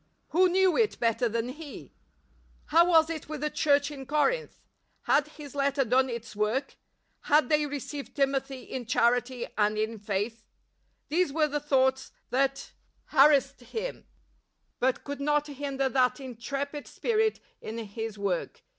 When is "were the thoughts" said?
11.31-12.11